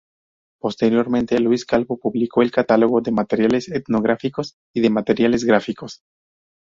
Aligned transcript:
Posteriormente, 0.59 1.39
Luis 1.39 1.63
Calvo 1.63 1.95
publicó 1.99 2.41
el 2.41 2.49
catálogo 2.49 3.01
de 3.01 3.11
materiales 3.11 3.69
etnográficos 3.69 4.55
y 4.73 4.81
de 4.81 4.89
materiales 4.89 5.43
gráficos. 5.43 6.01